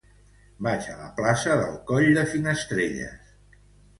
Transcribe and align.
Vaig 0.67 0.85
a 0.93 0.95
la 1.01 1.09
plaça 1.19 1.57
del 1.59 1.77
Coll 1.91 2.07
de 2.19 2.23
Finestrelles. 2.31 3.29